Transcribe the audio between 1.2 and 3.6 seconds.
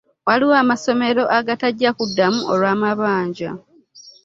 agatajja kuddamu olw'amabanja.